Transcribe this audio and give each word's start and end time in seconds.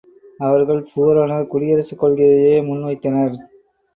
அவர்கள் 0.39 0.79
பூரண 0.93 1.33
குடியரசுக் 1.43 2.01
கொள்கையையே 2.01 2.55
முன்வைத்தனர். 2.61 3.37